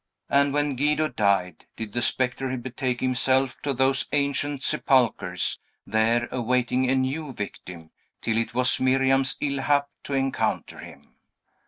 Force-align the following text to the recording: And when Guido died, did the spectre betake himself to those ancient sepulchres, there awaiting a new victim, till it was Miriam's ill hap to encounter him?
And 0.31 0.51
when 0.51 0.75
Guido 0.75 1.09
died, 1.09 1.65
did 1.77 1.93
the 1.93 2.01
spectre 2.01 2.57
betake 2.57 3.01
himself 3.01 3.55
to 3.61 3.71
those 3.71 4.07
ancient 4.13 4.63
sepulchres, 4.63 5.59
there 5.85 6.27
awaiting 6.31 6.89
a 6.89 6.95
new 6.95 7.33
victim, 7.33 7.91
till 8.19 8.39
it 8.39 8.55
was 8.55 8.79
Miriam's 8.79 9.37
ill 9.41 9.61
hap 9.61 9.89
to 10.05 10.15
encounter 10.15 10.79
him? 10.79 11.17